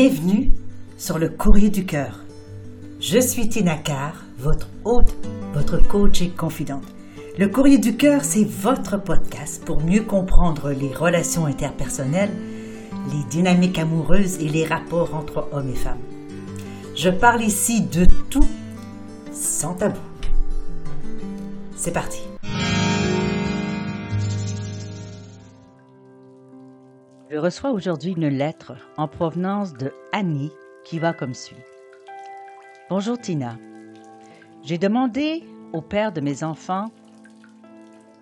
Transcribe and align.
Bienvenue 0.00 0.52
sur 0.96 1.18
le 1.18 1.28
courrier 1.28 1.70
du 1.70 1.84
cœur. 1.84 2.20
Je 3.00 3.18
suis 3.18 3.48
Tina 3.48 3.76
Carr, 3.76 4.22
votre 4.38 4.68
hôte, 4.84 5.12
votre 5.52 5.78
coach 5.78 6.22
et 6.22 6.30
confidente. 6.30 6.84
Le 7.36 7.48
courrier 7.48 7.78
du 7.78 7.96
cœur, 7.96 8.22
c'est 8.22 8.44
votre 8.44 9.02
podcast 9.02 9.64
pour 9.64 9.82
mieux 9.82 10.04
comprendre 10.04 10.70
les 10.70 10.94
relations 10.94 11.46
interpersonnelles, 11.46 12.30
les 13.10 13.24
dynamiques 13.28 13.80
amoureuses 13.80 14.38
et 14.38 14.48
les 14.48 14.64
rapports 14.64 15.16
entre 15.16 15.48
hommes 15.50 15.70
et 15.70 15.74
femmes. 15.74 15.98
Je 16.94 17.10
parle 17.10 17.42
ici 17.42 17.80
de 17.80 18.06
tout 18.30 18.48
sans 19.32 19.74
tabou. 19.74 19.98
C'est 21.74 21.90
parti. 21.90 22.27
Je 27.38 27.40
reçois 27.40 27.70
aujourd'hui 27.70 28.14
une 28.16 28.26
lettre 28.26 28.72
en 28.96 29.06
provenance 29.06 29.72
de 29.72 29.92
Annie 30.10 30.50
qui 30.82 30.98
va 30.98 31.12
comme 31.12 31.34
suit. 31.34 31.62
Bonjour 32.90 33.16
Tina. 33.16 33.56
J'ai 34.64 34.76
demandé 34.76 35.44
au 35.72 35.80
père 35.80 36.10
de 36.10 36.20
mes 36.20 36.42
enfants 36.42 36.90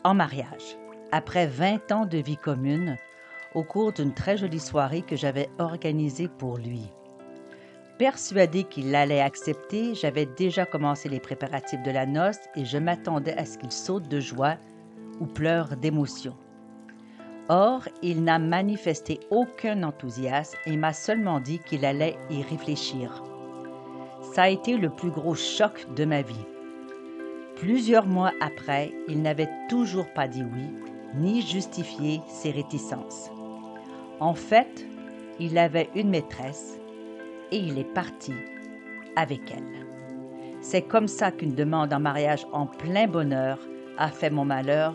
en 0.05 0.13
mariage, 0.13 0.77
après 1.13 1.47
20 1.47 1.93
ans 1.93 2.05
de 2.05 2.19
vie 2.19 2.37
commune, 2.37 2.99
au 3.55 3.65
cours 3.65 3.95
d'une 3.95 4.13
très 4.13 4.37
jolie 4.37 4.61
soirée 4.61 5.01
que 5.01 5.17
j'avais 5.17 5.49
organisée 5.59 6.29
pour 6.29 6.59
lui. 6.59 6.83
Persuadé 7.99 8.65
qu'il 8.65 8.95
allait 8.95 9.23
accepter, 9.23 9.95
j'avais 9.95 10.27
déjà 10.27 10.67
commencé 10.67 11.09
les 11.09 11.21
préparatifs 11.21 11.83
de 11.83 11.91
la 11.91 12.05
noce 12.05 12.37
et 12.55 12.67
je 12.67 12.77
m'attendais 12.77 13.33
à 13.39 13.47
ce 13.47 13.57
qu'il 13.57 13.73
saute 13.73 14.09
de 14.09 14.21
joie 14.21 14.57
ou 15.21 15.25
pleure 15.25 15.75
d'émotion. 15.79 16.37
Or, 17.49 17.89
il 18.03 18.25
n'a 18.25 18.41
manifesté 18.41 19.21
aucun 19.31 19.85
enthousiasme 19.85 20.59
et 20.67 20.77
m'a 20.77 20.93
seulement 20.93 21.39
dit 21.39 21.61
qu'il 21.61 21.85
allait 21.85 22.17
y 22.29 22.43
réfléchir. 22.43 23.23
Ça 24.35 24.45
a 24.45 24.49
été 24.49 24.77
le 24.77 24.91
plus 24.91 25.11
gros 25.11 25.37
choc 25.37 25.87
de 25.95 26.05
ma 26.05 26.23
vie. 26.23 26.47
Plusieurs 27.55 28.07
mois 28.07 28.33
après, 28.41 28.93
il 29.09 29.23
n'avait 29.23 29.49
toujours 29.69 30.13
pas 30.13 30.27
dit 30.27 30.43
oui, 30.43 30.69
ni 31.15 31.41
justifié 31.41 32.21
ses 32.27 32.51
réticences. 32.51 33.31
En 34.19 34.35
fait, 34.35 34.87
il 35.39 35.57
avait 35.57 35.89
une 35.95 36.11
maîtresse 36.11 36.81
et 37.53 37.59
il 37.59 37.79
est 37.79 37.95
parti 37.95 38.33
avec 39.15 39.41
elle. 39.53 39.87
C'est 40.61 40.83
comme 40.83 41.09
ça 41.09 41.31
qu'une 41.31 41.55
demande 41.55 41.93
en 41.93 42.01
mariage 42.01 42.47
en 42.53 42.67
plein 42.67 43.07
bonheur 43.07 43.59
a 43.99 44.09
fait 44.09 44.31
mon 44.31 44.45
malheur, 44.45 44.95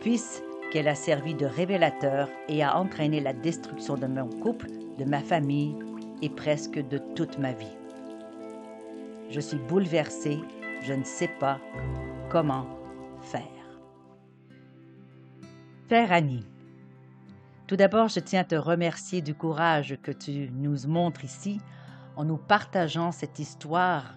puisque 0.00 0.42
qu'elle 0.70 0.88
a 0.88 0.94
servi 0.94 1.34
de 1.34 1.46
révélateur 1.46 2.28
et 2.48 2.62
a 2.62 2.76
entraîné 2.76 3.20
la 3.20 3.32
destruction 3.32 3.96
de 3.96 4.06
mon 4.06 4.28
couple, 4.28 4.68
de 4.98 5.04
ma 5.04 5.20
famille 5.20 5.76
et 6.22 6.30
presque 6.30 6.78
de 6.78 6.98
toute 7.14 7.38
ma 7.38 7.52
vie. 7.52 7.76
Je 9.30 9.40
suis 9.40 9.58
bouleversée, 9.58 10.38
je 10.82 10.92
ne 10.92 11.04
sais 11.04 11.30
pas 11.38 11.58
comment 12.30 12.66
faire. 13.22 13.42
Père 15.88 16.12
Annie, 16.12 16.46
tout 17.66 17.76
d'abord, 17.76 18.08
je 18.08 18.20
tiens 18.20 18.40
à 18.40 18.44
te 18.44 18.54
remercier 18.54 19.22
du 19.22 19.34
courage 19.34 19.96
que 20.02 20.10
tu 20.10 20.50
nous 20.52 20.86
montres 20.86 21.24
ici 21.24 21.60
en 22.16 22.24
nous 22.24 22.36
partageant 22.36 23.12
cette 23.12 23.38
histoire 23.38 24.16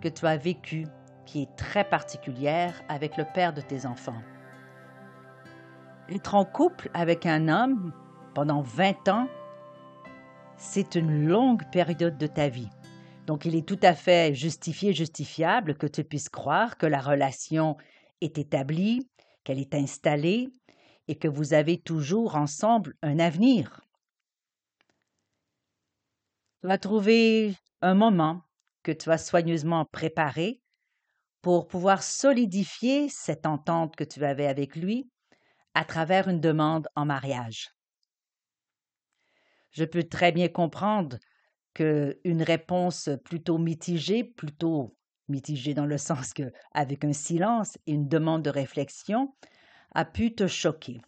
que 0.00 0.08
tu 0.08 0.26
as 0.26 0.36
vécue 0.36 0.86
qui 1.26 1.42
est 1.42 1.56
très 1.56 1.84
particulière 1.84 2.80
avec 2.88 3.16
le 3.16 3.24
père 3.34 3.52
de 3.52 3.60
tes 3.60 3.86
enfants. 3.86 4.22
Être 6.08 6.36
en 6.36 6.44
couple 6.44 6.88
avec 6.94 7.26
un 7.26 7.48
homme 7.48 7.92
pendant 8.32 8.62
20 8.62 9.08
ans, 9.08 9.28
c'est 10.56 10.94
une 10.94 11.26
longue 11.26 11.68
période 11.72 12.16
de 12.16 12.28
ta 12.28 12.48
vie. 12.48 12.70
Donc 13.26 13.44
il 13.44 13.56
est 13.56 13.66
tout 13.66 13.80
à 13.82 13.92
fait 13.92 14.32
justifié, 14.32 14.92
justifiable 14.92 15.76
que 15.76 15.88
tu 15.88 16.04
puisses 16.04 16.28
croire 16.28 16.78
que 16.78 16.86
la 16.86 17.00
relation 17.00 17.76
est 18.20 18.38
établie, 18.38 19.08
qu'elle 19.42 19.58
est 19.58 19.74
installée 19.74 20.48
et 21.08 21.16
que 21.16 21.26
vous 21.26 21.54
avez 21.54 21.76
toujours 21.76 22.36
ensemble 22.36 22.94
un 23.02 23.18
avenir. 23.18 23.80
Tu 26.60 26.68
vas 26.68 26.78
trouver 26.78 27.56
un 27.82 27.94
moment 27.94 28.42
que 28.84 28.92
tu 28.92 29.10
as 29.10 29.18
soigneusement 29.18 29.84
préparé 29.86 30.62
pour 31.42 31.66
pouvoir 31.66 32.04
solidifier 32.04 33.08
cette 33.08 33.44
entente 33.44 33.96
que 33.96 34.04
tu 34.04 34.24
avais 34.24 34.46
avec 34.46 34.76
lui 34.76 35.10
à 35.76 35.84
travers 35.84 36.26
une 36.26 36.40
demande 36.40 36.88
en 36.96 37.04
mariage. 37.04 37.68
Je 39.72 39.84
peux 39.84 40.04
très 40.04 40.32
bien 40.32 40.48
comprendre 40.48 41.18
qu'une 41.74 42.42
réponse 42.42 43.10
plutôt 43.22 43.58
mitigée, 43.58 44.24
plutôt 44.24 44.96
mitigée 45.28 45.74
dans 45.74 45.84
le 45.84 45.98
sens 46.08 46.32
que 46.32 46.50
avec 46.72 47.04
un 47.04 47.12
silence 47.12 47.76
et 47.86 47.92
une 47.92 48.08
demande 48.08 48.42
de 48.42 48.48
réflexion, 48.48 49.36
a 49.94 50.06
pu 50.06 50.34
te 50.34 50.46
choquer. 50.46 51.02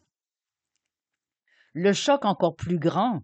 Le 1.72 1.94
choc 1.94 2.26
encore 2.26 2.54
plus 2.54 2.78
grand 2.78 3.22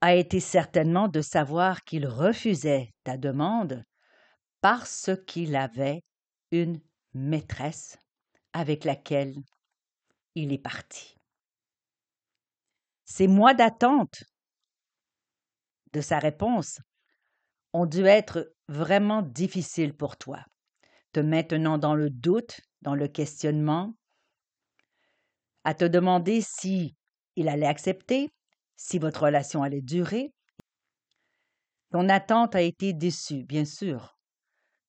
a 0.00 0.16
été 0.16 0.40
certainement 0.40 1.06
de 1.06 1.20
savoir 1.20 1.84
qu'il 1.84 2.08
refusait 2.08 2.92
ta 3.04 3.16
demande 3.16 3.84
parce 4.60 5.12
qu'il 5.24 5.54
avait 5.54 6.02
une 6.50 6.80
maîtresse 7.14 7.96
avec 8.56 8.84
laquelle 8.84 9.36
il 10.34 10.50
est 10.50 10.58
parti. 10.58 11.18
Ces 13.04 13.28
mois 13.28 13.52
d'attente 13.52 14.24
de 15.92 16.00
sa 16.00 16.18
réponse 16.18 16.80
ont 17.74 17.84
dû 17.84 18.06
être 18.06 18.50
vraiment 18.68 19.20
difficiles 19.20 19.94
pour 19.94 20.16
toi, 20.16 20.42
te 21.12 21.20
maintenant 21.20 21.76
dans 21.76 21.94
le 21.94 22.08
doute, 22.08 22.62
dans 22.80 22.94
le 22.94 23.08
questionnement, 23.08 23.94
à 25.64 25.74
te 25.74 25.84
demander 25.84 26.40
si 26.40 26.96
il 27.36 27.50
allait 27.50 27.66
accepter, 27.66 28.30
si 28.76 28.98
votre 28.98 29.24
relation 29.24 29.62
allait 29.62 29.82
durer. 29.82 30.32
Ton 31.90 32.08
attente 32.08 32.54
a 32.54 32.62
été 32.62 32.94
déçue, 32.94 33.44
bien 33.44 33.66
sûr. 33.66 34.16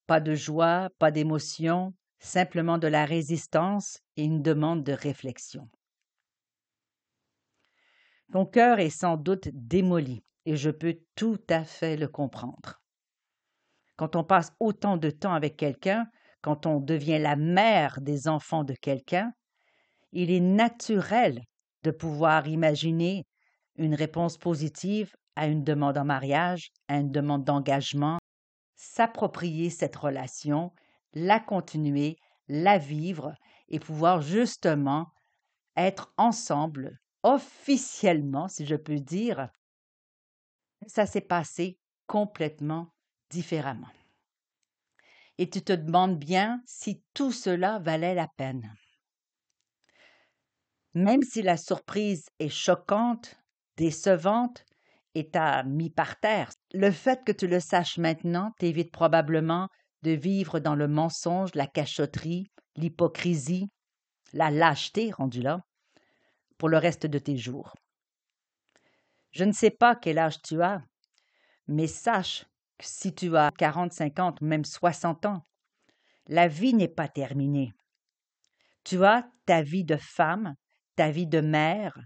Pas 0.05 0.21
de 0.21 0.35
joie, 0.35 0.89
pas 0.99 1.11
d'émotion, 1.11 1.93
simplement 2.19 2.77
de 2.77 2.87
la 2.87 3.05
résistance 3.05 3.99
et 4.15 4.23
une 4.23 4.41
demande 4.41 4.83
de 4.83 4.93
réflexion. 4.93 5.69
Ton 8.31 8.45
cœur 8.45 8.79
est 8.79 8.89
sans 8.89 9.17
doute 9.17 9.49
démoli 9.53 10.23
et 10.45 10.57
je 10.57 10.69
peux 10.69 10.97
tout 11.15 11.41
à 11.49 11.63
fait 11.63 11.97
le 11.97 12.07
comprendre. 12.07 12.81
Quand 13.95 14.15
on 14.15 14.23
passe 14.23 14.53
autant 14.59 14.97
de 14.97 15.09
temps 15.09 15.33
avec 15.33 15.57
quelqu'un, 15.57 16.07
quand 16.41 16.65
on 16.65 16.79
devient 16.79 17.19
la 17.19 17.35
mère 17.35 17.99
des 18.01 18.27
enfants 18.27 18.63
de 18.63 18.73
quelqu'un, 18.73 19.33
il 20.11 20.31
est 20.31 20.39
naturel 20.39 21.41
de 21.83 21.91
pouvoir 21.91 22.47
imaginer 22.47 23.25
une 23.75 23.95
réponse 23.95 24.37
positive 24.37 25.15
à 25.35 25.47
une 25.47 25.63
demande 25.63 25.97
en 25.97 26.05
mariage, 26.05 26.71
à 26.87 26.97
une 26.97 27.11
demande 27.11 27.43
d'engagement, 27.43 28.17
s'approprier 28.75 29.69
cette 29.69 29.95
relation 29.95 30.71
la 31.17 31.39
continuer, 31.39 32.17
la 32.47 32.77
vivre 32.77 33.33
et 33.69 33.79
pouvoir 33.79 34.21
justement 34.21 35.11
être 35.75 36.13
ensemble 36.17 36.99
officiellement, 37.23 38.47
si 38.47 38.65
je 38.65 38.75
peux 38.75 38.99
dire. 38.99 39.49
Ça 40.85 41.05
s'est 41.05 41.21
passé 41.21 41.79
complètement 42.05 42.93
différemment. 43.29 43.89
Et 45.39 45.49
tu 45.49 45.61
te 45.61 45.73
demandes 45.73 46.17
bien 46.17 46.61
si 46.65 47.03
tout 47.13 47.31
cela 47.31 47.79
valait 47.79 48.15
la 48.15 48.27
peine. 48.27 48.73
Même 50.93 51.23
si 51.23 51.41
la 51.41 51.57
surprise 51.57 52.29
est 52.39 52.49
choquante, 52.49 53.35
décevante 53.75 54.65
et 55.15 55.29
t'a 55.29 55.63
mis 55.63 55.89
par 55.89 56.19
terre, 56.19 56.51
le 56.73 56.91
fait 56.91 57.23
que 57.23 57.31
tu 57.31 57.47
le 57.47 57.59
saches 57.59 57.97
maintenant 57.97 58.51
t'évite 58.59 58.91
probablement 58.91 59.67
de 60.03 60.11
vivre 60.11 60.59
dans 60.59 60.75
le 60.75 60.87
mensonge, 60.87 61.53
la 61.55 61.67
cachotterie, 61.67 62.51
l'hypocrisie, 62.75 63.69
la 64.33 64.51
lâcheté 64.51 65.11
rendue 65.11 65.41
là, 65.41 65.61
pour 66.57 66.69
le 66.69 66.77
reste 66.77 67.05
de 67.05 67.19
tes 67.19 67.37
jours. 67.37 67.73
Je 69.31 69.43
ne 69.43 69.51
sais 69.51 69.71
pas 69.71 69.95
quel 69.95 70.17
âge 70.17 70.41
tu 70.41 70.61
as, 70.61 70.81
mais 71.67 71.87
sache 71.87 72.45
que 72.77 72.85
si 72.85 73.13
tu 73.13 73.35
as 73.35 73.51
quarante, 73.51 73.93
cinquante, 73.93 74.41
même 74.41 74.65
soixante 74.65 75.25
ans, 75.25 75.45
la 76.27 76.47
vie 76.47 76.73
n'est 76.73 76.87
pas 76.87 77.07
terminée. 77.07 77.73
Tu 78.83 79.03
as 79.03 79.29
ta 79.45 79.61
vie 79.61 79.83
de 79.83 79.97
femme, 79.97 80.55
ta 80.95 81.09
vie 81.11 81.27
de 81.27 81.41
mère, 81.41 81.97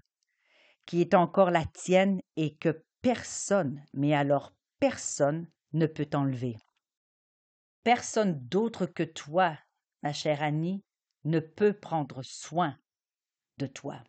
qui 0.86 1.02
est 1.02 1.14
encore 1.14 1.52
la 1.52 1.66
tienne 1.66 2.22
et 2.36 2.56
que 2.56 2.84
personne, 3.02 3.84
mais 3.94 4.14
alors 4.14 4.54
personne, 4.80 5.48
ne 5.74 5.86
peut 5.86 6.10
enlever. 6.14 6.58
Personne 7.84 8.40
d'autre 8.48 8.86
que 8.86 9.04
toi, 9.04 9.58
ma 10.04 10.14
chère 10.14 10.44
Annie, 10.44 10.84
ne 11.24 11.40
peut 11.40 11.74
prendre 11.74 12.22
soin 12.24 12.78
de 13.58 13.68
toi. 13.68 14.04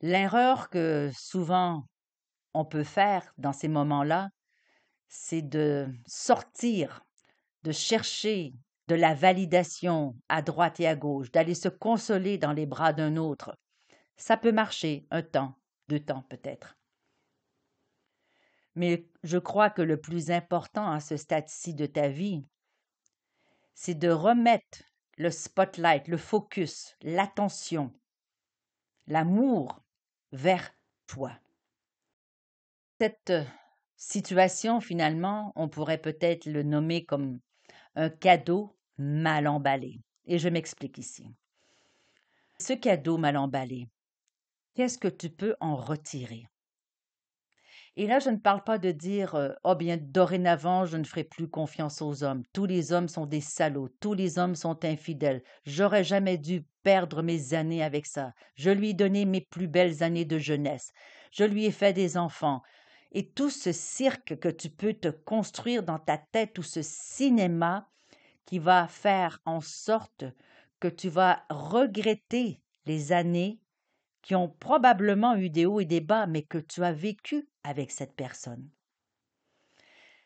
L'erreur 0.00 0.68
que 0.70 1.10
souvent 1.14 1.86
on 2.54 2.64
peut 2.64 2.84
faire 2.84 3.32
dans 3.38 3.52
ces 3.52 3.68
moments-là, 3.68 4.30
c'est 5.08 5.42
de 5.42 5.88
sortir, 6.06 7.02
de 7.62 7.72
chercher 7.72 8.54
de 8.88 8.94
la 8.94 9.14
validation 9.14 10.16
à 10.28 10.42
droite 10.42 10.80
et 10.80 10.86
à 10.86 10.96
gauche, 10.96 11.30
d'aller 11.30 11.54
se 11.54 11.68
consoler 11.68 12.38
dans 12.38 12.52
les 12.52 12.66
bras 12.66 12.92
d'un 12.92 13.16
autre. 13.16 13.58
Ça 14.16 14.36
peut 14.36 14.52
marcher 14.52 15.06
un 15.10 15.22
temps, 15.22 15.54
deux 15.88 16.00
temps 16.00 16.22
peut-être. 16.28 16.76
Mais 18.76 19.08
je 19.22 19.38
crois 19.38 19.70
que 19.70 19.82
le 19.82 19.98
plus 19.98 20.30
important 20.30 20.90
à 20.90 21.00
ce 21.00 21.16
stade-ci 21.16 21.74
de 21.74 21.86
ta 21.86 22.08
vie, 22.08 22.44
c'est 23.74 23.94
de 23.94 24.10
remettre 24.10 24.82
le 25.16 25.30
spotlight, 25.30 26.08
le 26.08 26.18
focus, 26.18 26.94
l'attention, 27.00 27.92
l'amour 29.06 29.82
vers 30.32 30.70
toi. 31.06 31.32
Cette 33.00 33.32
situation, 33.96 34.80
finalement, 34.80 35.52
on 35.56 35.68
pourrait 35.68 36.00
peut-être 36.00 36.44
le 36.44 36.62
nommer 36.62 37.04
comme 37.06 37.40
un 37.94 38.10
cadeau 38.10 38.76
mal 38.98 39.48
emballé. 39.48 40.00
Et 40.26 40.38
je 40.38 40.50
m'explique 40.50 40.98
ici. 40.98 41.34
Ce 42.58 42.74
cadeau 42.74 43.16
mal 43.16 43.38
emballé, 43.38 43.88
qu'est-ce 44.74 44.98
que 44.98 45.08
tu 45.08 45.30
peux 45.30 45.56
en 45.60 45.76
retirer? 45.76 46.46
Et 47.98 48.06
là, 48.06 48.18
je 48.18 48.28
ne 48.28 48.36
parle 48.36 48.62
pas 48.62 48.76
de 48.76 48.90
dire 48.90 49.54
Oh 49.64 49.74
bien, 49.74 49.96
dorénavant, 49.96 50.84
je 50.84 50.98
ne 50.98 51.04
ferai 51.04 51.24
plus 51.24 51.48
confiance 51.48 52.02
aux 52.02 52.22
hommes. 52.22 52.42
Tous 52.52 52.66
les 52.66 52.92
hommes 52.92 53.08
sont 53.08 53.24
des 53.24 53.40
salauds, 53.40 53.88
tous 54.00 54.12
les 54.12 54.38
hommes 54.38 54.54
sont 54.54 54.84
infidèles. 54.84 55.42
J'aurais 55.64 56.04
jamais 56.04 56.36
dû 56.36 56.66
perdre 56.82 57.22
mes 57.22 57.54
années 57.54 57.82
avec 57.82 58.04
ça. 58.04 58.34
Je 58.54 58.70
lui 58.70 58.90
ai 58.90 58.94
donné 58.94 59.24
mes 59.24 59.40
plus 59.40 59.66
belles 59.66 60.02
années 60.02 60.26
de 60.26 60.36
jeunesse. 60.36 60.92
Je 61.32 61.44
lui 61.44 61.64
ai 61.64 61.70
fait 61.70 61.94
des 61.94 62.18
enfants. 62.18 62.60
Et 63.12 63.30
tout 63.30 63.50
ce 63.50 63.72
cirque 63.72 64.38
que 64.40 64.50
tu 64.50 64.68
peux 64.68 64.92
te 64.92 65.08
construire 65.08 65.82
dans 65.82 65.98
ta 65.98 66.18
tête, 66.18 66.52
tout 66.52 66.62
ce 66.62 66.82
cinéma 66.82 67.88
qui 68.44 68.58
va 68.58 68.88
faire 68.88 69.40
en 69.46 69.62
sorte 69.62 70.24
que 70.80 70.88
tu 70.88 71.08
vas 71.08 71.44
regretter 71.48 72.60
les 72.84 73.12
années 73.12 73.58
qui 74.20 74.34
ont 74.34 74.48
probablement 74.48 75.36
eu 75.36 75.50
des 75.50 75.66
hauts 75.66 75.80
et 75.80 75.84
des 75.84 76.00
bas, 76.00 76.26
mais 76.26 76.42
que 76.42 76.58
tu 76.58 76.82
as 76.82 76.92
vécu 76.92 77.48
avec 77.66 77.90
cette 77.90 78.14
personne. 78.14 78.70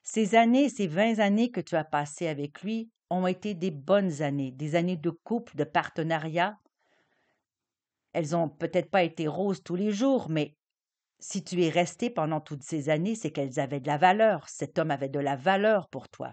Ces 0.02 0.34
années, 0.34 0.68
ces 0.68 0.86
vingt 0.86 1.18
années 1.18 1.50
que 1.50 1.60
tu 1.60 1.76
as 1.76 1.84
passées 1.84 2.28
avec 2.28 2.62
lui 2.62 2.90
ont 3.10 3.26
été 3.26 3.54
des 3.54 3.70
bonnes 3.70 4.22
années, 4.22 4.52
des 4.52 4.76
années 4.76 4.96
de 4.96 5.10
couple, 5.10 5.56
de 5.56 5.64
partenariat. 5.64 6.58
Elles 8.12 8.34
ont 8.36 8.48
peut-être 8.48 8.90
pas 8.90 9.02
été 9.02 9.26
roses 9.28 9.62
tous 9.62 9.76
les 9.76 9.92
jours, 9.92 10.28
mais 10.30 10.56
si 11.18 11.44
tu 11.44 11.62
es 11.62 11.68
resté 11.68 12.08
pendant 12.08 12.40
toutes 12.40 12.62
ces 12.62 12.88
années, 12.88 13.14
c'est 13.14 13.30
qu'elles 13.30 13.60
avaient 13.60 13.80
de 13.80 13.88
la 13.88 13.98
valeur. 13.98 14.48
Cet 14.48 14.78
homme 14.78 14.90
avait 14.90 15.08
de 15.08 15.20
la 15.20 15.36
valeur 15.36 15.88
pour 15.88 16.08
toi. 16.08 16.32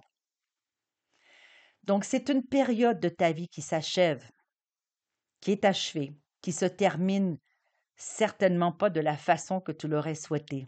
Donc 1.83 2.03
c'est 2.03 2.29
une 2.29 2.45
période 2.45 2.99
de 2.99 3.09
ta 3.09 3.31
vie 3.31 3.47
qui 3.47 3.61
s'achève, 3.61 4.29
qui 5.41 5.51
est 5.51 5.65
achevée, 5.65 6.13
qui 6.41 6.51
se 6.51 6.65
termine 6.65 7.37
certainement 7.95 8.71
pas 8.71 8.89
de 8.89 8.99
la 8.99 9.17
façon 9.17 9.59
que 9.59 9.71
tu 9.71 9.87
l'aurais 9.87 10.15
souhaité. 10.15 10.67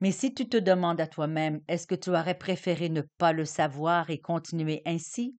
Mais 0.00 0.12
si 0.12 0.34
tu 0.34 0.48
te 0.48 0.56
demandes 0.56 1.00
à 1.00 1.06
toi-même, 1.06 1.60
est-ce 1.68 1.86
que 1.86 1.94
tu 1.94 2.10
aurais 2.10 2.38
préféré 2.38 2.88
ne 2.88 3.02
pas 3.18 3.32
le 3.32 3.44
savoir 3.44 4.10
et 4.10 4.20
continuer 4.20 4.82
ainsi, 4.84 5.38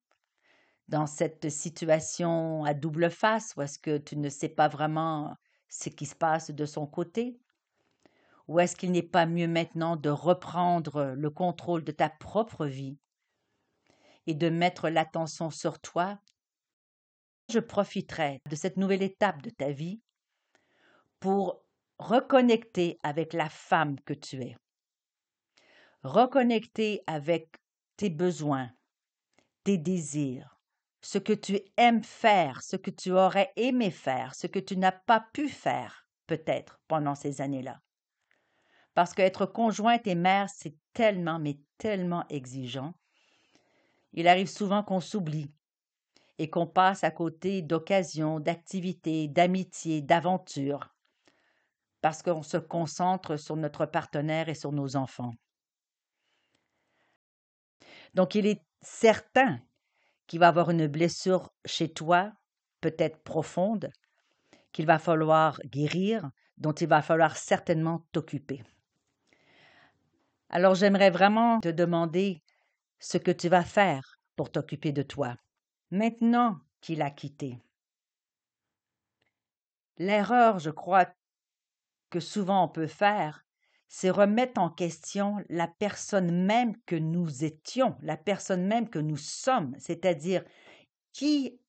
dans 0.88 1.06
cette 1.06 1.50
situation 1.50 2.64
à 2.64 2.74
double 2.74 3.10
face, 3.12 3.54
ou 3.56 3.62
est-ce 3.62 3.78
que 3.78 3.98
tu 3.98 4.18
ne 4.18 4.30
sais 4.30 4.50
pas 4.50 4.68
vraiment 4.68 5.36
ce 5.70 5.90
qui 5.90 6.06
se 6.06 6.16
passe 6.16 6.52
de 6.52 6.66
son 6.66 6.88
côté? 6.88 7.38
Ou 8.48 8.60
est-ce 8.60 8.76
qu'il 8.76 8.92
n'est 8.94 9.04
pas 9.04 9.26
mieux 9.26 9.48
maintenant 9.48 9.98
de 9.98 10.10
reprendre 10.10 11.14
le 11.16 11.30
contrôle 11.30 11.84
de 11.84 11.92
ta 11.92 12.10
propre 12.10 12.66
vie 12.66 12.98
et 14.26 14.34
de 14.34 14.50
mettre 14.50 14.90
l'attention 14.90 15.50
sur 15.50 15.80
toi? 15.80 16.18
Je 17.50 17.60
profiterai 17.60 18.42
de 18.50 18.56
cette 18.56 18.78
nouvelle 18.78 19.04
étape 19.04 19.42
de 19.42 19.50
ta 19.50 19.72
vie 19.72 20.02
pour 21.20 21.66
reconnecter 22.00 23.00
avec 23.04 23.34
la 23.34 23.50
femme 23.50 24.00
que 24.02 24.14
tu 24.14 24.42
es. 24.42 24.56
Reconnecter 26.04 27.04
avec 27.08 27.58
tes 27.98 28.10
besoins, 28.10 28.70
tes 29.64 29.78
désirs, 29.78 30.60
ce 31.02 31.18
que 31.18 31.34
tu 31.34 31.60
aimes 31.78 32.04
faire, 32.04 32.62
ce 32.62 32.76
que 32.76 32.92
tu 32.92 33.12
aurais 33.12 33.52
aimé 33.56 33.92
faire, 33.92 34.36
ce 34.36 34.48
que 34.48 34.60
tu 34.60 34.78
n'as 34.78 34.92
pas 34.92 35.26
pu 35.34 35.50
faire 35.50 36.08
peut-être 36.28 36.80
pendant 36.88 37.16
ces 37.16 37.42
années-là. 37.42 37.82
Parce 38.94 39.14
qu'être 39.14 39.46
conjointe 39.46 40.08
et 40.08 40.16
mère, 40.16 40.50
c'est 40.50 40.76
tellement, 40.94 41.40
mais 41.40 41.60
tellement 41.78 42.26
exigeant. 42.30 42.94
Il 44.14 44.28
arrive 44.28 44.50
souvent 44.50 44.84
qu'on 44.84 45.00
s'oublie, 45.00 45.52
et 46.40 46.50
qu'on 46.50 46.68
passe 46.68 47.04
à 47.04 47.12
côté 47.12 47.62
d'occasions, 47.62 48.40
d'activités, 48.40 49.28
d'amitiés, 49.28 50.02
d'aventures, 50.02 50.96
parce 52.08 52.24
qu'on 52.24 52.42
se 52.42 52.56
concentre 52.56 53.36
sur 53.36 53.58
notre 53.58 53.86
partenaire 53.86 54.48
et 54.48 54.54
sur 54.54 54.72
nos 54.72 54.96
enfants. 54.96 55.34
Donc 58.14 58.34
il 58.34 58.46
est 58.46 58.64
certain 58.82 59.60
qu'il 60.26 60.40
va 60.40 60.46
y 60.46 60.48
avoir 60.48 60.70
une 60.70 60.88
blessure 60.88 61.52
chez 61.66 61.92
toi, 61.92 62.32
peut-être 62.80 63.22
profonde, 63.24 63.90
qu'il 64.72 64.86
va 64.86 65.00
falloir 65.00 65.60
guérir, 65.66 66.32
dont 66.56 66.72
il 66.72 66.88
va 66.88 67.02
falloir 67.02 67.36
certainement 67.36 68.08
t'occuper. 68.14 68.64
Alors 70.48 70.76
j'aimerais 70.76 71.10
vraiment 71.10 71.60
te 71.60 71.68
demander 71.68 72.42
ce 73.00 73.18
que 73.18 73.32
tu 73.32 73.50
vas 73.50 73.66
faire 73.66 74.18
pour 74.38 74.50
t'occuper 74.50 74.94
de 74.94 75.04
toi 75.04 75.36
maintenant 75.92 76.62
qu'il 76.80 77.02
a 77.02 77.12
quitté. 77.12 77.60
L'erreur, 79.98 80.60
je 80.60 80.70
crois, 80.70 81.08
que 82.10 82.20
souvent 82.20 82.66
on 82.66 82.70
peut 82.70 82.88
faire, 82.88 83.44
c'est 83.88 84.10
remettre 84.10 84.60
en 84.60 84.70
question 84.70 85.38
la 85.50 85.68
personne 85.68 86.46
même 86.46 86.76
que 86.86 86.96
nous 86.96 87.44
étions, 87.44 87.96
la 88.02 88.18
personne 88.18 88.66
même 88.68 88.90
que 88.90 89.00
nous 89.00 89.18
sommes, 89.18 89.76
c'est-à-dire 89.80 90.44
qui 91.14 91.60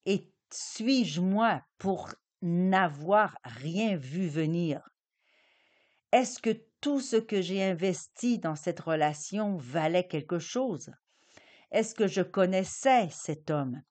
suis-je 0.50 1.20
moi 1.20 1.62
pour 1.78 2.14
n'avoir 2.42 3.36
rien 3.44 3.96
vu 3.96 4.28
venir? 4.28 4.88
Est-ce 6.12 6.40
que 6.40 6.50
tout 6.80 7.00
ce 7.00 7.16
que 7.16 7.42
j'ai 7.42 7.62
investi 7.62 8.38
dans 8.38 8.56
cette 8.56 8.80
relation 8.80 9.56
valait 9.56 10.06
quelque 10.06 10.38
chose? 10.38 10.90
Est-ce 11.70 11.94
que 11.94 12.06
je 12.06 12.22
connaissais 12.22 13.08
cet 13.10 13.50
homme? 13.50 13.82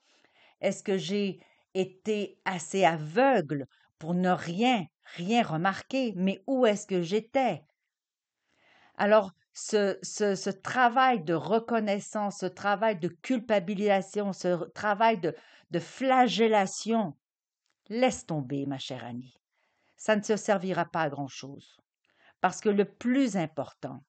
Est-ce 0.61 0.81
que 0.81 0.97
j'ai 0.97 1.39
été 1.73 2.39
assez 2.45 2.83
aveugle 2.83 3.67
pour 3.99 4.13
ne 4.13 4.29
rien, 4.29 4.85
rien 5.15 5.43
remarquer? 5.43 6.13
Mais 6.15 6.43
où 6.47 6.65
est-ce 6.65 6.87
que 6.87 7.01
j'étais? 7.01 7.63
Alors, 8.95 9.31
ce, 9.53 9.97
ce, 10.03 10.49
travail 10.49 11.23
de 11.23 11.33
reconnaissance, 11.33 12.39
ce 12.39 12.45
travail 12.45 12.99
de 12.99 13.07
culpabilisation, 13.07 14.33
ce 14.33 14.65
travail 14.71 15.19
de, 15.19 15.35
de 15.71 15.79
flagellation, 15.79 17.15
laisse 17.89 18.25
tomber, 18.25 18.65
ma 18.65 18.77
chère 18.77 19.03
Annie. 19.03 19.35
Ça 19.95 20.15
ne 20.15 20.21
se 20.21 20.35
servira 20.35 20.85
pas 20.85 21.01
à 21.01 21.09
grand-chose. 21.09 21.77
Parce 22.41 22.61
que 22.61 22.69
le 22.69 22.85
plus 22.85 23.35
important, 23.35 24.03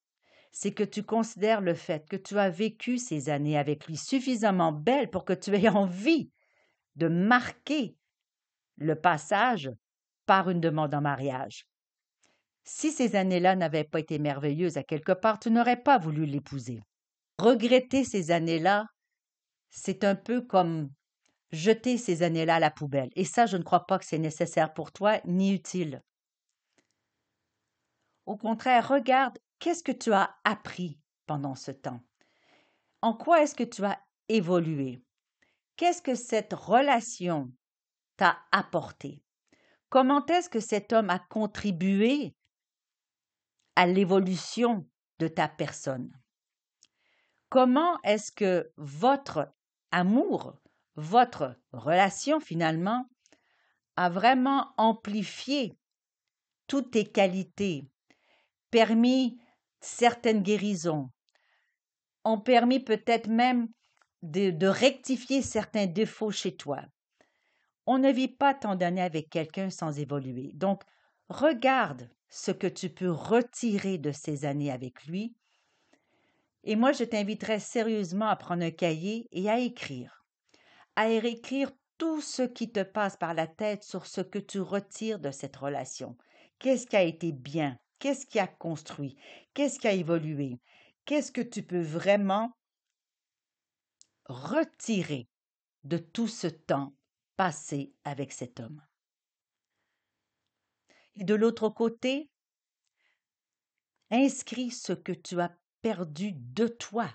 c'est 0.52 0.72
que 0.72 0.84
tu 0.84 1.02
considères 1.02 1.60
le 1.60 1.74
fait 1.74 2.06
que 2.08 2.16
tu 2.16 2.38
as 2.38 2.50
vécu 2.50 2.98
ces 2.98 3.30
années 3.30 3.58
avec 3.58 3.86
lui 3.86 3.96
suffisamment 3.96 4.72
belles 4.72 5.10
pour 5.10 5.24
que 5.24 5.32
tu 5.32 5.54
aies 5.54 5.68
envie 5.68 6.30
de 6.96 7.08
marquer 7.08 7.96
le 8.78 8.94
passage 8.94 9.70
par 10.26 10.50
une 10.50 10.60
demande 10.60 10.94
en 10.94 11.00
mariage. 11.00 11.64
Si 12.64 12.92
ces 12.92 13.16
années-là 13.16 13.56
n'avaient 13.56 13.84
pas 13.84 14.00
été 14.00 14.18
merveilleuses 14.18 14.76
à 14.76 14.82
quelque 14.82 15.12
part, 15.12 15.38
tu 15.38 15.50
n'aurais 15.50 15.82
pas 15.82 15.98
voulu 15.98 16.26
l'épouser. 16.26 16.80
Regretter 17.38 18.04
ces 18.04 18.30
années-là, 18.30 18.86
c'est 19.70 20.04
un 20.04 20.14
peu 20.14 20.42
comme 20.42 20.90
jeter 21.50 21.96
ces 21.96 22.22
années-là 22.22 22.56
à 22.56 22.60
la 22.60 22.70
poubelle. 22.70 23.10
Et 23.16 23.24
ça, 23.24 23.46
je 23.46 23.56
ne 23.56 23.62
crois 23.62 23.86
pas 23.86 23.98
que 23.98 24.04
c'est 24.04 24.18
nécessaire 24.18 24.72
pour 24.74 24.92
toi 24.92 25.20
ni 25.24 25.54
utile. 25.54 26.02
Au 28.26 28.36
contraire, 28.36 28.88
regarde 28.88 29.38
qu'est-ce 29.58 29.82
que 29.82 29.92
tu 29.92 30.12
as 30.12 30.36
appris 30.44 30.98
pendant 31.26 31.54
ce 31.54 31.70
temps? 31.70 32.00
En 33.00 33.14
quoi 33.14 33.42
est-ce 33.42 33.54
que 33.54 33.64
tu 33.64 33.84
as 33.84 33.98
évolué? 34.28 35.02
Qu'est-ce 35.76 36.02
que 36.02 36.14
cette 36.14 36.52
relation 36.52 37.50
t'a 38.18 38.38
apporté? 38.52 39.22
Comment 39.88 40.26
est-ce 40.26 40.50
que 40.50 40.60
cet 40.60 40.92
homme 40.92 41.08
a 41.08 41.18
contribué 41.18 42.34
à 43.76 43.86
l'évolution 43.86 44.86
de 45.18 45.28
ta 45.28 45.48
personne? 45.48 46.12
Comment 47.48 47.98
est-ce 48.02 48.30
que 48.30 48.70
votre 48.76 49.50
amour, 49.90 50.60
votre 50.96 51.56
relation 51.72 52.40
finalement, 52.40 53.08
a 53.96 54.10
vraiment 54.10 54.74
amplifié 54.76 55.78
toutes 56.66 56.90
tes 56.90 57.06
qualités, 57.06 57.88
permis 58.70 59.40
certaines 59.80 60.42
guérisons, 60.42 61.10
ont 62.24 62.40
permis 62.40 62.80
peut-être 62.80 63.28
même 63.28 63.68
de, 64.22 64.50
de, 64.50 64.66
rectifier 64.66 65.40
certains 65.40 65.86
défauts 65.86 66.32
chez 66.32 66.54
toi? 66.54 66.82
On 67.90 67.96
ne 67.96 68.12
vit 68.12 68.28
pas 68.28 68.52
tant 68.52 68.76
d'années 68.76 69.00
avec 69.00 69.30
quelqu'un 69.30 69.70
sans 69.70 69.98
évoluer. 69.98 70.50
Donc, 70.52 70.82
regarde 71.30 72.10
ce 72.28 72.50
que 72.50 72.66
tu 72.66 72.90
peux 72.90 73.10
retirer 73.10 73.96
de 73.96 74.12
ces 74.12 74.44
années 74.44 74.70
avec 74.70 75.06
lui. 75.06 75.34
Et 76.64 76.76
moi, 76.76 76.92
je 76.92 77.04
t'inviterai 77.04 77.58
sérieusement 77.58 78.26
à 78.26 78.36
prendre 78.36 78.62
un 78.62 78.70
cahier 78.70 79.26
et 79.32 79.48
à 79.48 79.58
écrire. 79.58 80.22
À 80.96 81.08
écrire 81.08 81.70
tout 81.96 82.20
ce 82.20 82.42
qui 82.42 82.70
te 82.70 82.82
passe 82.82 83.16
par 83.16 83.32
la 83.32 83.46
tête 83.46 83.84
sur 83.84 84.04
ce 84.04 84.20
que 84.20 84.38
tu 84.38 84.60
retires 84.60 85.18
de 85.18 85.30
cette 85.30 85.56
relation. 85.56 86.14
Qu'est-ce 86.58 86.86
qui 86.86 86.96
a 86.96 87.02
été 87.02 87.32
bien? 87.32 87.78
Qu'est-ce 88.00 88.26
qui 88.26 88.38
a 88.38 88.46
construit? 88.46 89.16
Qu'est-ce 89.54 89.78
qui 89.78 89.88
a 89.88 89.92
évolué? 89.92 90.60
Qu'est-ce 91.06 91.32
que 91.32 91.40
tu 91.40 91.62
peux 91.62 91.80
vraiment 91.80 92.52
retirer 94.26 95.26
de 95.84 95.96
tout 95.96 96.28
ce 96.28 96.48
temps 96.48 96.92
passé 97.38 97.94
avec 98.02 98.32
cet 98.32 98.58
homme? 98.58 98.84
Et 101.14 101.22
de 101.22 101.36
l'autre 101.36 101.68
côté, 101.68 102.30
inscris 104.10 104.72
ce 104.72 104.92
que 104.92 105.12
tu 105.12 105.40
as 105.40 105.56
perdu 105.80 106.32
de 106.34 106.66
toi. 106.66 107.08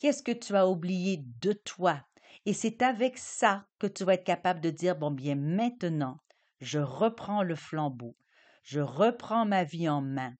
Qu'est-ce 0.00 0.24
que 0.24 0.32
tu 0.32 0.56
as 0.56 0.66
oublié 0.66 1.22
de 1.40 1.52
toi? 1.52 2.04
Et 2.46 2.52
c'est 2.52 2.82
avec 2.82 3.16
ça 3.16 3.68
que 3.78 3.86
tu 3.86 4.02
vas 4.02 4.14
être 4.14 4.24
capable 4.24 4.60
de 4.60 4.70
dire, 4.70 4.96
bon 4.96 5.12
bien, 5.12 5.36
maintenant, 5.36 6.18
je 6.60 6.80
reprends 6.80 7.44
le 7.44 7.54
flambeau, 7.54 8.16
je 8.64 8.80
reprends 8.80 9.46
ma 9.46 9.62
vie 9.62 9.88
en 9.88 10.02
main 10.02 10.34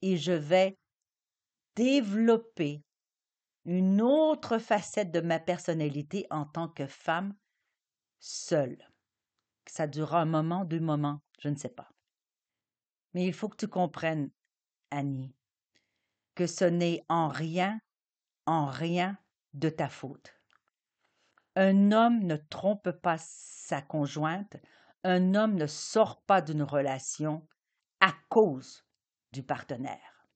et 0.00 0.16
je 0.16 0.32
vais 0.32 0.78
développer 1.74 2.82
une 3.66 4.00
autre 4.00 4.56
facette 4.56 5.10
de 5.10 5.20
ma 5.20 5.38
personnalité 5.38 6.26
en 6.30 6.46
tant 6.46 6.68
que 6.68 6.86
femme 6.86 7.34
seule. 8.26 8.78
Ça 9.66 9.86
durera 9.86 10.20
un 10.20 10.26
moment, 10.26 10.64
deux 10.64 10.80
moments, 10.80 11.20
je 11.40 11.48
ne 11.48 11.56
sais 11.56 11.68
pas. 11.68 11.90
Mais 13.14 13.26
il 13.26 13.32
faut 13.32 13.48
que 13.48 13.56
tu 13.56 13.68
comprennes, 13.68 14.30
Annie, 14.90 15.34
que 16.34 16.46
ce 16.46 16.64
n'est 16.64 17.04
en 17.08 17.28
rien, 17.28 17.80
en 18.46 18.66
rien 18.66 19.16
de 19.54 19.68
ta 19.68 19.88
faute. 19.88 20.34
Un 21.54 21.92
homme 21.92 22.24
ne 22.24 22.36
trompe 22.36 22.90
pas 22.90 23.16
sa 23.18 23.80
conjointe, 23.80 24.56
un 25.04 25.34
homme 25.34 25.54
ne 25.54 25.66
sort 25.66 26.22
pas 26.22 26.42
d'une 26.42 26.62
relation 26.62 27.46
à 28.00 28.12
cause 28.28 28.84
du 29.32 29.42
partenaire. 29.42 30.28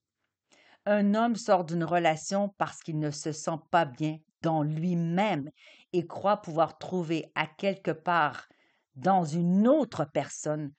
Un 0.87 1.15
homme 1.15 1.37
sort 1.37 1.65
d'une 1.65 1.85
relation 1.85 2.49
parce 2.57 2.81
qu'il 2.81 2.99
ne 2.99 3.11
se 3.11 3.33
sent 3.33 3.59
pas 3.71 3.85
bien 3.85 4.19
dans 4.41 4.63
lui-même 4.63 5.51
et 5.93 6.07
croit 6.07 6.41
pouvoir 6.43 6.79
trouver 6.79 7.31
à 7.35 7.47
quelque 7.47 7.91
part 7.91 8.47
dans 8.95 9.25
une 9.25 9.67
autre 9.67 10.05
personne 10.05 10.73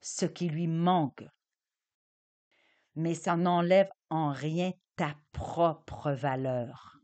ce 0.00 0.24
qui 0.24 0.48
lui 0.48 0.68
manque. 0.68 1.24
Mais 2.94 3.14
ça 3.14 3.36
n'enlève 3.36 3.90
en 4.08 4.30
rien 4.30 4.72
ta 4.96 5.14
propre 5.32 6.12
valeur. 6.12 6.98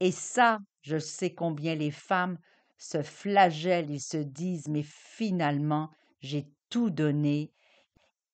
Et 0.00 0.12
ça, 0.12 0.60
je 0.82 0.98
sais 0.98 1.34
combien 1.34 1.74
les 1.74 1.90
femmes 1.90 2.38
se 2.76 3.02
flagellent 3.02 3.90
et 3.90 3.98
se 3.98 4.18
disent 4.18 4.68
Mais 4.68 4.84
finalement, 4.84 5.90
j'ai 6.20 6.48
tout 6.68 6.90
donné. 6.90 7.52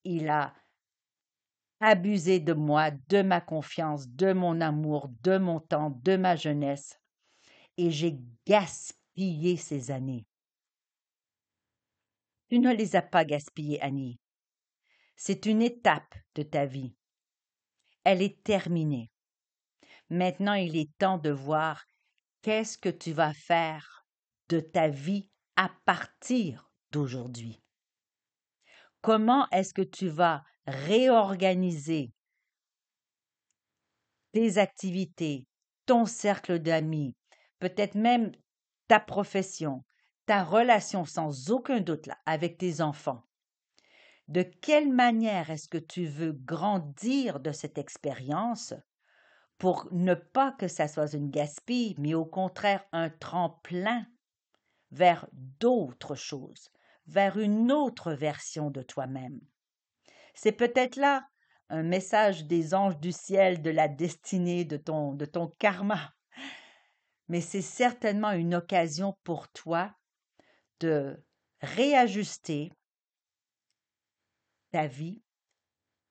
Il 0.05 0.29
a 0.29 0.53
abusé 1.81 2.41
de 2.41 2.53
moi, 2.53 2.91
de 3.09 3.23
ma 3.23 3.41
confiance, 3.41 4.09
de 4.09 4.33
mon 4.33 4.61
amour, 4.61 5.09
de 5.23 5.39
mon 5.39 5.61
temps, 5.61 5.91
de 6.03 6.17
ma 6.17 6.37
jeunesse. 6.37 6.99
Et 7.77 7.91
j'ai 7.91 8.19
gaspillé 8.47 9.57
ces 9.57 9.91
années. 9.91 10.27
Tu 12.49 12.59
ne 12.59 12.73
les 12.73 12.97
as 12.97 13.03
pas 13.03 13.25
gaspillées, 13.25 13.81
Annie. 13.81 14.21
C'est 15.17 15.47
une 15.47 15.63
étape 15.63 16.15
de 16.35 16.43
ta 16.43 16.67
vie. 16.67 16.95
Elle 18.05 18.21
est 18.21 18.43
terminée. 18.43 19.11
Maintenant, 20.11 20.55
il 20.55 20.77
est 20.77 20.91
temps 20.99 21.19
de 21.19 21.31
voir 21.31 21.87
qu'est-ce 22.43 22.77
que 22.77 22.91
tu 22.91 23.13
vas 23.13 23.33
faire 23.33 24.05
de 24.49 24.61
ta 24.61 24.89
vie 24.89 25.31
à 25.57 25.71
partir 25.87 26.71
d'aujourd'hui. 26.91 27.63
Comment 29.01 29.49
est-ce 29.51 29.73
que 29.73 29.83
tu 29.83 30.09
vas 30.09 30.45
réorganiser 30.67 32.13
tes 34.33 34.59
activités, 34.59 35.47
ton 35.87 36.05
cercle 36.07 36.59
d'amis, 36.59 37.15
peut-être 37.63 37.95
même 37.95 38.33
ta 38.89 38.99
profession, 38.99 39.85
ta 40.27 40.43
relation 40.43 41.05
sans 41.05 41.53
aucun 41.53 41.79
doute 41.79 42.09
là 42.09 42.19
avec 42.27 42.59
tes 42.59 42.81
enfants. 42.81 43.23
De 44.27 44.43
quelle 44.43 44.93
manière 44.93 45.49
est-ce 45.49 45.69
que 45.69 45.79
tu 45.79 46.07
veux 46.07 46.33
grandir 46.33 47.39
de 47.39 47.53
cette 47.53 47.79
expérience 47.79 48.75
pour 49.59 49.87
ne 49.93 50.15
pas 50.15 50.51
que 50.51 50.67
ça 50.67 50.89
soit 50.89 51.13
une 51.13 51.31
gaspille, 51.31 51.95
mais 51.99 52.15
au 52.15 52.25
contraire 52.25 52.85
un 52.91 53.11
tremplin 53.11 54.07
vers 54.91 55.29
d'autres 55.33 56.17
choses, 56.17 56.69
vers 57.07 57.39
une 57.39 57.71
autre 57.71 58.13
version 58.13 58.71
de 58.71 58.83
toi-même? 58.83 59.41
C'est 60.35 60.51
peut-être 60.51 60.97
là 60.97 61.29
un 61.69 61.85
message 61.85 62.45
des 62.47 62.75
anges 62.75 62.99
du 62.99 63.13
ciel, 63.13 63.63
de 63.63 63.71
la 63.71 63.87
destinée, 63.87 64.65
de 64.65 64.79
ton, 64.79 65.13
de 65.13 65.27
ton 65.27 65.47
karma. 65.61 66.13
Mais 67.33 67.41
c'est 67.41 67.63
certainement 67.63 68.33
une 68.33 68.55
occasion 68.55 69.17
pour 69.25 69.49
toi 69.53 69.97
de 70.81 71.19
réajuster 71.63 72.71
ta 74.71 74.87
vie, 74.87 75.23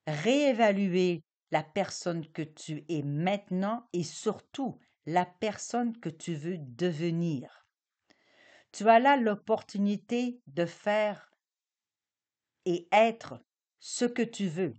réévaluer 0.08 1.24
la 1.52 1.62
personne 1.62 2.28
que 2.32 2.42
tu 2.42 2.84
es 2.90 3.04
maintenant 3.04 3.88
et 3.94 4.02
surtout 4.02 4.80
la 5.06 5.28
personne 5.28 5.96
que 6.00 6.10
tu 6.10 6.34
veux 6.34 6.58
devenir. 6.58 7.68
Tu 8.72 8.90
as 8.90 8.98
là 8.98 9.16
l'opportunité 9.16 10.42
de 10.48 10.66
faire 10.66 11.32
et 12.66 12.88
être 12.92 13.40
ce 13.78 14.06
que 14.06 14.24
tu 14.24 14.48
veux. 14.48 14.74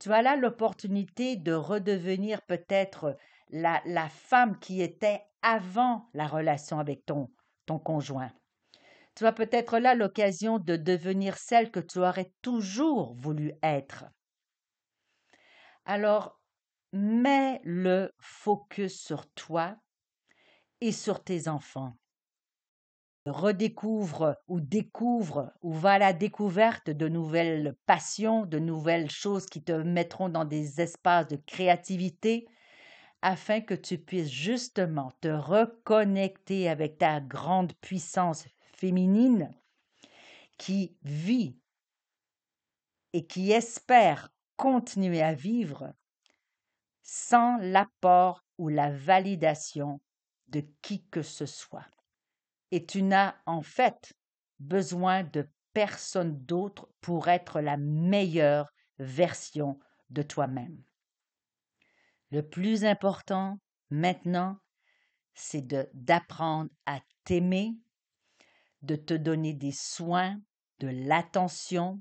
Tu 0.00 0.12
as 0.12 0.22
là 0.22 0.34
l'opportunité 0.34 1.36
de 1.36 1.52
redevenir 1.52 2.42
peut-être 2.46 3.16
la, 3.52 3.82
la, 3.84 4.08
femme 4.08 4.58
qui 4.58 4.82
était 4.82 5.22
avant 5.42 6.08
la 6.14 6.26
relation 6.26 6.78
avec 6.78 7.06
ton, 7.06 7.30
ton 7.66 7.78
conjoint. 7.78 8.32
Tu 9.14 9.26
as 9.26 9.32
peut-être 9.32 9.78
là 9.78 9.94
l'occasion 9.94 10.58
de 10.58 10.76
devenir 10.76 11.36
celle 11.36 11.70
que 11.70 11.80
tu 11.80 11.98
aurais 11.98 12.32
toujours 12.40 13.14
voulu 13.14 13.52
être. 13.62 14.06
Alors, 15.84 16.40
mets 16.92 17.60
le 17.64 18.12
focus 18.20 19.02
sur 19.02 19.28
toi 19.34 19.76
et 20.80 20.92
sur 20.92 21.22
tes 21.22 21.48
enfants. 21.48 21.92
Redécouvre 23.26 24.36
ou 24.48 24.60
découvre 24.60 25.52
ou 25.60 25.72
va 25.72 25.92
à 25.92 25.98
la 25.98 26.12
découverte 26.12 26.90
de 26.90 27.08
nouvelles 27.08 27.76
passions, 27.86 28.46
de 28.46 28.58
nouvelles 28.58 29.10
choses 29.10 29.46
qui 29.46 29.62
te 29.62 29.72
mettront 29.72 30.28
dans 30.28 30.44
des 30.44 30.80
espaces 30.80 31.28
de 31.28 31.36
créativité 31.36 32.48
afin 33.22 33.60
que 33.60 33.74
tu 33.74 33.98
puisses 33.98 34.30
justement 34.30 35.12
te 35.20 35.28
reconnecter 35.28 36.68
avec 36.68 36.98
ta 36.98 37.20
grande 37.20 37.72
puissance 37.74 38.46
féminine 38.74 39.54
qui 40.58 40.96
vit 41.02 41.56
et 43.12 43.26
qui 43.26 43.52
espère 43.52 44.30
continuer 44.56 45.22
à 45.22 45.34
vivre 45.34 45.94
sans 47.02 47.58
l'apport 47.58 48.44
ou 48.58 48.68
la 48.68 48.90
validation 48.90 50.00
de 50.48 50.64
qui 50.82 51.04
que 51.08 51.22
ce 51.22 51.46
soit. 51.46 51.86
Et 52.70 52.86
tu 52.86 53.02
n'as 53.02 53.34
en 53.46 53.62
fait 53.62 54.14
besoin 54.58 55.24
de 55.24 55.48
personne 55.72 56.44
d'autre 56.44 56.88
pour 57.00 57.28
être 57.28 57.60
la 57.60 57.76
meilleure 57.76 58.72
version 58.98 59.78
de 60.10 60.22
toi-même. 60.22 60.82
Le 62.32 62.40
plus 62.40 62.86
important 62.86 63.58
maintenant, 63.90 64.56
c'est 65.34 65.66
d'apprendre 65.92 66.70
à 66.86 66.98
t'aimer, 67.24 67.76
de 68.80 68.96
te 68.96 69.12
donner 69.12 69.52
des 69.52 69.70
soins, 69.70 70.40
de 70.78 70.88
l'attention, 70.88 72.00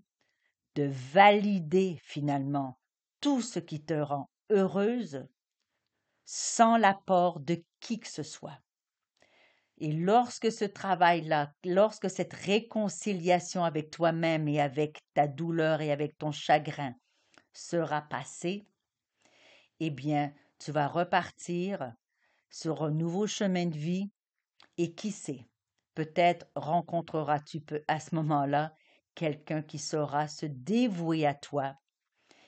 de 0.75 0.83
valider 0.83 1.99
finalement 2.01 2.79
tout 3.19 3.41
ce 3.41 3.59
qui 3.59 3.83
te 3.83 3.93
rend 3.93 4.31
heureuse 4.49 5.27
sans 6.23 6.77
l'apport 6.77 7.41
de 7.41 7.61
qui 7.81 7.99
que 7.99 8.07
ce 8.07 8.23
soit. 8.23 8.61
Et 9.79 9.91
lorsque 9.91 10.49
ce 10.49 10.63
travail-là, 10.63 11.53
lorsque 11.65 12.09
cette 12.09 12.33
réconciliation 12.33 13.65
avec 13.65 13.91
toi-même 13.91 14.47
et 14.47 14.61
avec 14.61 15.01
ta 15.13 15.27
douleur 15.27 15.81
et 15.81 15.91
avec 15.91 16.17
ton 16.17 16.31
chagrin 16.31 16.95
sera 17.51 18.01
passée, 18.01 18.65
eh 19.83 19.89
bien, 19.89 20.31
tu 20.59 20.71
vas 20.71 20.87
repartir 20.87 21.95
sur 22.51 22.83
un 22.83 22.91
nouveau 22.91 23.25
chemin 23.25 23.65
de 23.65 23.75
vie 23.75 24.11
et 24.77 24.93
qui 24.93 25.09
sait, 25.09 25.47
peut-être 25.95 26.45
rencontreras-tu 26.55 27.63
à 27.87 27.99
ce 27.99 28.13
moment-là 28.13 28.75
quelqu'un 29.15 29.63
qui 29.63 29.79
saura 29.79 30.27
se 30.27 30.45
dévouer 30.45 31.25
à 31.25 31.33
toi 31.33 31.73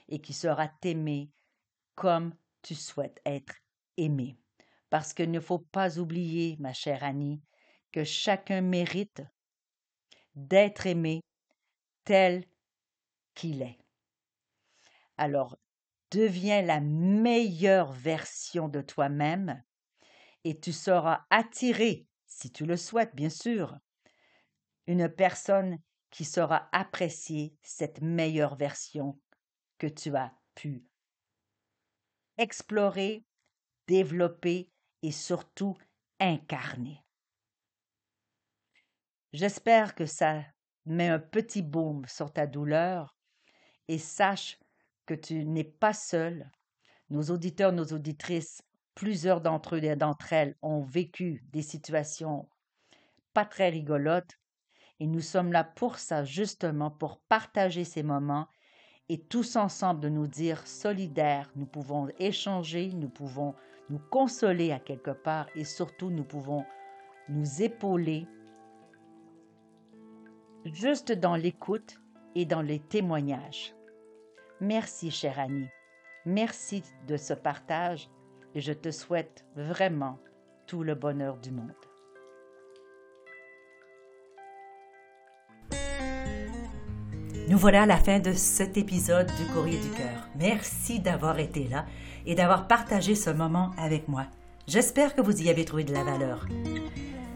et 0.09 0.21
qui 0.21 0.31
saura 0.31 0.67
t'aimer 0.67 1.31
comme 1.95 2.35
tu 2.61 2.75
souhaites 2.75 3.19
être 3.25 3.55
aimé. 3.97 4.37
Parce 4.91 5.11
qu'il 5.15 5.31
ne 5.31 5.39
faut 5.39 5.57
pas 5.57 5.97
oublier, 5.97 6.55
ma 6.59 6.71
chère 6.71 7.03
Annie, 7.03 7.41
que 7.91 8.03
chacun 8.03 8.61
mérite 8.61 9.23
d'être 10.35 10.85
aimé 10.85 11.21
tel 12.03 12.45
qu'il 13.33 13.63
est. 13.63 13.79
Alors, 15.17 15.57
deviens 16.13 16.61
la 16.61 16.79
meilleure 16.79 17.91
version 17.91 18.69
de 18.69 18.81
toi-même 18.81 19.63
et 20.43 20.59
tu 20.59 20.71
seras 20.71 21.25
attiré, 21.29 22.07
si 22.27 22.51
tu 22.51 22.65
le 22.65 22.77
souhaites 22.77 23.15
bien 23.15 23.29
sûr, 23.29 23.77
une 24.85 25.09
personne 25.09 25.79
qui 26.11 26.25
saura 26.25 26.69
apprécier 26.71 27.57
cette 27.63 28.01
meilleure 28.01 28.55
version 28.55 29.19
que 29.79 29.87
tu 29.87 30.15
as 30.15 30.31
pu 30.53 30.85
explorer, 32.37 33.25
développer 33.87 34.71
et 35.01 35.11
surtout 35.11 35.75
incarner. 36.19 37.03
J'espère 39.31 39.95
que 39.95 40.05
ça 40.05 40.43
met 40.85 41.07
un 41.07 41.19
petit 41.19 41.63
baume 41.63 42.05
sur 42.07 42.31
ta 42.31 42.45
douleur 42.45 43.15
et 43.87 43.97
sache 43.97 44.59
que 45.05 45.13
tu 45.13 45.45
n'es 45.45 45.63
pas 45.63 45.93
seul. 45.93 46.49
Nos 47.09 47.23
auditeurs, 47.23 47.71
nos 47.71 47.85
auditrices, 47.85 48.63
plusieurs 48.95 49.41
d'entre 49.41 49.75
eux 49.75 49.83
et 49.83 49.95
d'entre 49.95 50.33
elles 50.33 50.55
ont 50.61 50.81
vécu 50.81 51.43
des 51.51 51.61
situations 51.61 52.47
pas 53.33 53.45
très 53.45 53.69
rigolotes 53.69 54.37
et 54.99 55.07
nous 55.07 55.21
sommes 55.21 55.51
là 55.51 55.63
pour 55.63 55.97
ça, 55.97 56.23
justement, 56.23 56.91
pour 56.91 57.19
partager 57.27 57.83
ces 57.83 58.03
moments 58.03 58.47
et 59.09 59.19
tous 59.19 59.55
ensemble 59.55 59.99
de 59.99 60.09
nous 60.09 60.27
dire 60.27 60.65
solidaires, 60.65 61.51
nous 61.55 61.65
pouvons 61.65 62.07
échanger, 62.19 62.91
nous 62.93 63.09
pouvons 63.09 63.53
nous 63.89 63.99
consoler 63.99 64.71
à 64.71 64.79
quelque 64.79 65.11
part 65.11 65.47
et 65.55 65.65
surtout 65.65 66.09
nous 66.09 66.23
pouvons 66.23 66.63
nous 67.27 67.61
épauler 67.61 68.27
juste 70.65 71.11
dans 71.11 71.35
l'écoute 71.35 71.99
et 72.35 72.45
dans 72.45 72.61
les 72.61 72.79
témoignages. 72.79 73.75
Merci, 74.61 75.11
chère 75.11 75.39
Annie. 75.39 75.69
Merci 76.25 76.83
de 77.07 77.17
ce 77.17 77.33
partage 77.33 78.09
et 78.55 78.61
je 78.61 78.73
te 78.73 78.91
souhaite 78.91 79.45
vraiment 79.55 80.19
tout 80.67 80.83
le 80.83 80.95
bonheur 80.95 81.37
du 81.37 81.51
monde. 81.51 81.73
Nous 87.49 87.57
voilà 87.57 87.83
à 87.83 87.85
la 87.85 87.97
fin 87.97 88.19
de 88.19 88.31
cet 88.31 88.77
épisode 88.77 89.27
du 89.27 89.45
Courrier 89.53 89.79
du 89.79 89.89
Cœur. 89.89 90.29
Merci 90.39 91.01
d'avoir 91.01 91.39
été 91.39 91.67
là 91.67 91.85
et 92.25 92.35
d'avoir 92.35 92.67
partagé 92.67 93.15
ce 93.15 93.29
moment 93.29 93.71
avec 93.77 94.07
moi. 94.07 94.27
J'espère 94.65 95.13
que 95.13 95.21
vous 95.21 95.41
y 95.41 95.49
avez 95.49 95.65
trouvé 95.65 95.83
de 95.83 95.93
la 95.93 96.05
valeur. 96.05 96.47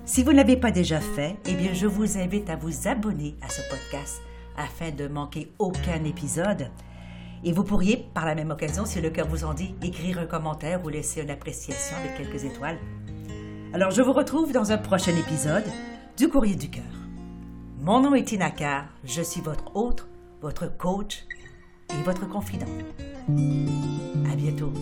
Si 0.05 0.23
vous 0.23 0.31
ne 0.31 0.37
l'avez 0.37 0.55
pas 0.55 0.71
déjà 0.71 1.01
fait, 1.01 1.35
eh 1.45 1.53
bien, 1.55 1.73
je 1.73 1.87
vous 1.87 2.17
invite 2.17 2.49
à 2.49 2.55
vous 2.55 2.87
abonner 2.87 3.35
à 3.41 3.49
ce 3.49 3.61
podcast 3.69 4.21
afin 4.55 4.91
de 4.91 5.09
manquer 5.09 5.51
aucun 5.59 6.05
épisode. 6.05 6.71
Et 7.43 7.51
vous 7.51 7.63
pourriez, 7.63 8.07
par 8.13 8.25
la 8.25 8.35
même 8.35 8.51
occasion, 8.51 8.85
si 8.85 8.99
le 9.01 9.09
cœur 9.09 9.27
vous 9.27 9.43
en 9.43 9.53
dit, 9.53 9.75
écrire 9.81 10.19
un 10.19 10.25
commentaire 10.25 10.83
ou 10.83 10.89
laisser 10.89 11.21
une 11.21 11.29
appréciation 11.29 11.95
avec 11.97 12.17
quelques 12.17 12.43
étoiles. 12.43 12.79
Alors, 13.73 13.91
je 13.91 14.01
vous 14.01 14.13
retrouve 14.13 14.51
dans 14.51 14.71
un 14.71 14.77
prochain 14.77 15.15
épisode 15.15 15.65
du 16.17 16.29
Courrier 16.29 16.55
du 16.55 16.69
Cœur. 16.69 16.83
Mon 17.79 18.01
nom 18.01 18.15
est 18.15 18.23
Tina 18.23 18.49
Carr, 18.49 18.85
je 19.03 19.21
suis 19.21 19.41
votre 19.41 19.75
hôte, 19.75 20.07
votre 20.41 20.75
coach 20.77 21.25
et 21.91 22.03
votre 22.03 22.27
confident. 22.27 22.65
À 24.29 24.35
bientôt. 24.35 24.73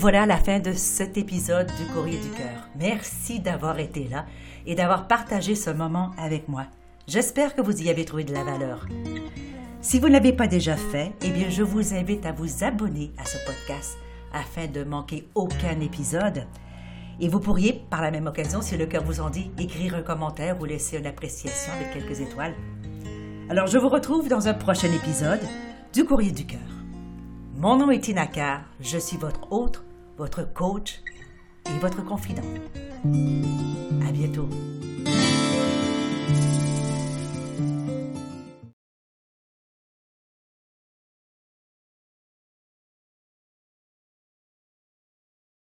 Voilà 0.00 0.26
la 0.26 0.36
fin 0.36 0.60
de 0.60 0.74
cet 0.74 1.18
épisode 1.18 1.66
du 1.76 1.92
Courrier 1.92 2.20
du 2.20 2.28
Cœur. 2.28 2.68
Merci 2.78 3.40
d'avoir 3.40 3.80
été 3.80 4.06
là 4.06 4.26
et 4.64 4.76
d'avoir 4.76 5.08
partagé 5.08 5.56
ce 5.56 5.70
moment 5.70 6.12
avec 6.16 6.46
moi. 6.46 6.66
J'espère 7.08 7.56
que 7.56 7.62
vous 7.62 7.82
y 7.82 7.90
avez 7.90 8.04
trouvé 8.04 8.22
de 8.22 8.32
la 8.32 8.44
valeur. 8.44 8.86
Si 9.80 9.98
vous 9.98 10.06
ne 10.06 10.12
l'avez 10.12 10.32
pas 10.32 10.46
déjà 10.46 10.76
fait, 10.76 11.10
eh 11.20 11.30
bien, 11.30 11.50
je 11.50 11.64
vous 11.64 11.94
invite 11.94 12.26
à 12.26 12.30
vous 12.30 12.62
abonner 12.62 13.10
à 13.18 13.24
ce 13.24 13.38
podcast 13.44 13.98
afin 14.32 14.68
de 14.68 14.84
manquer 14.84 15.26
aucun 15.34 15.80
épisode. 15.80 16.46
Et 17.18 17.28
vous 17.28 17.40
pourriez, 17.40 17.72
par 17.90 18.00
la 18.00 18.12
même 18.12 18.28
occasion, 18.28 18.62
si 18.62 18.76
le 18.76 18.86
cœur 18.86 19.02
vous 19.02 19.18
en 19.18 19.30
dit, 19.30 19.50
écrire 19.58 19.96
un 19.96 20.02
commentaire 20.02 20.60
ou 20.60 20.64
laisser 20.64 20.98
une 20.98 21.06
appréciation 21.06 21.72
avec 21.72 21.92
quelques 21.92 22.20
étoiles. 22.20 22.54
Alors, 23.50 23.66
je 23.66 23.78
vous 23.78 23.88
retrouve 23.88 24.28
dans 24.28 24.46
un 24.46 24.54
prochain 24.54 24.92
épisode 24.92 25.42
du 25.92 26.04
Courrier 26.04 26.30
du 26.30 26.46
Cœur. 26.46 26.60
Mon 27.56 27.76
nom 27.76 27.90
est 27.90 27.98
Tina 27.98 28.28
Carr, 28.28 28.60
je 28.80 28.98
suis 28.98 29.16
votre 29.16 29.50
hôte, 29.50 29.82
votre 30.18 30.52
coach 30.52 31.00
et 31.66 31.78
votre 31.78 32.04
confident. 32.04 32.42
À 33.04 34.12
bientôt. 34.12 34.48